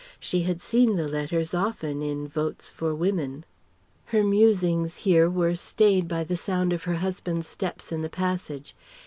[0.19, 3.45] She had seen the letters often in "Votes for Women."...
[4.05, 8.73] Her musings here were stayed by the sound of her husband's steps in the passage.